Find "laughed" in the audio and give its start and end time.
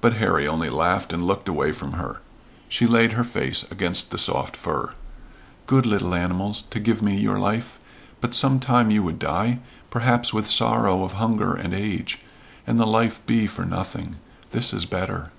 0.68-1.12